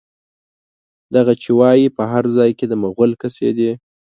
دغه 1.15 1.33
چې 1.41 1.49
وايي، 1.59 1.87
په 1.97 2.03
هر 2.11 2.23
ځای 2.35 2.51
کې 2.57 2.65
د 2.67 2.73
مغول 2.83 3.11
قصيدې 3.21 3.71